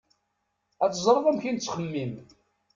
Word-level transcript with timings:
Ad 0.83 0.91
teẓreḍ 0.93 1.25
amek 1.29 1.43
i 1.45 1.51
nettxemmim. 1.51 2.13